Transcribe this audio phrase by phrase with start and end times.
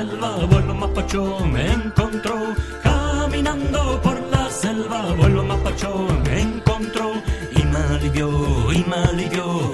[0.00, 2.34] Selva, vuelo mapacho me encontró.
[2.82, 7.12] Caminando por la selva, vuelo mapacho me encontró.
[7.54, 9.72] Y me alivió, y me alivió.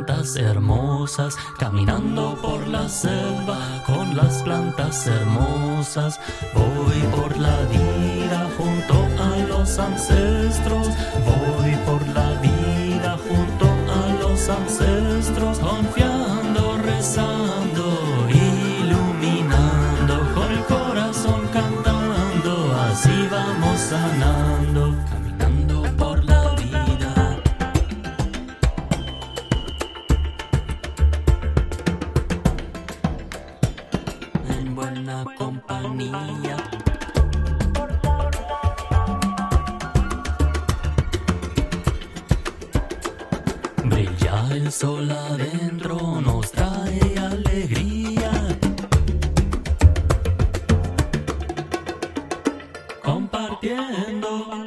[0.00, 6.18] Plantas hermosas, caminando por la selva con las plantas hermosas,
[6.54, 10.88] voy por la vida junto a los ancestros,
[11.26, 22.74] voy por la vida junto a los ancestros, confiando, rezando, iluminando, con el corazón cantando,
[22.90, 24.39] así vamos sanando,
[35.10, 36.56] buena compañía.
[43.84, 48.30] Brilla el sol adentro, nos trae alegría.
[53.02, 54.59] Compartiendo.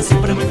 [0.00, 0.49] chama-se pra mim